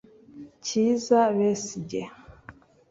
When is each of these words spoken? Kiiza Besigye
Kiiza 0.65 1.19
Besigye 1.37 2.03